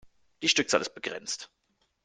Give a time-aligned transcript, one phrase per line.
[0.41, 1.51] Die Stückzahl ist begrenzt.